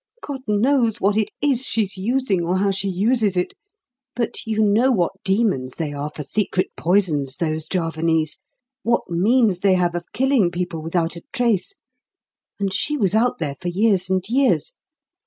[0.25, 3.53] God knows what it is she's using or how she uses it;
[4.15, 8.39] but you know what demons they are for secret poisons, those Javanese,
[8.81, 11.73] what means they have of killing people without a trace.
[12.59, 14.73] And she was out there for years and years.